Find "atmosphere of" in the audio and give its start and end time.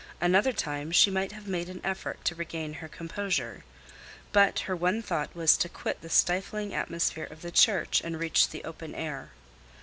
6.73-7.43